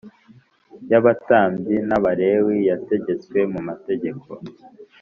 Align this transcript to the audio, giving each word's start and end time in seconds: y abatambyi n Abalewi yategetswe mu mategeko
y 0.89 0.93
abatambyi 0.99 1.75
n 1.89 1.91
Abalewi 1.97 2.55
yategetswe 2.69 3.39
mu 3.53 3.59
mategeko 3.67 4.27